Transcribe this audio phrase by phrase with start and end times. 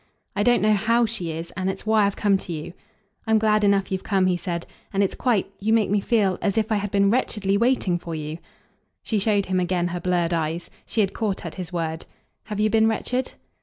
[0.35, 2.73] "I don't know HOW she is and it's why I've come to you."
[3.27, 6.57] "I'm glad enough you've come," he said, "and it's quite you make me feel as
[6.57, 8.39] if I had been wretchedly waiting for you."
[9.03, 12.07] She showed him again her blurred eyes she had caught at his word.
[12.45, 13.33] "Have you been wretched?"